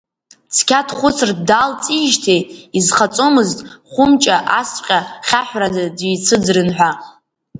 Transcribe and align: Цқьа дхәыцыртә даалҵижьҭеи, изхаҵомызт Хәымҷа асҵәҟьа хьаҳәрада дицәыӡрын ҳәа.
Цқьа 0.55 0.79
дхәыцыртә 0.87 1.43
даалҵижьҭеи, 1.49 2.41
изхаҵомызт 2.77 3.57
Хәымҷа 3.91 4.35
асҵәҟьа 4.59 4.99
хьаҳәрада 5.27 5.83
дицәыӡрын 5.97 6.69
ҳәа. 6.77 6.91